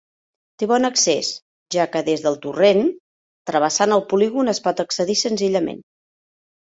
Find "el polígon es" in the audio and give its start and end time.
3.99-4.63